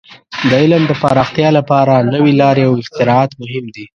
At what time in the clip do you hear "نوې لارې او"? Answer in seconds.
2.13-2.73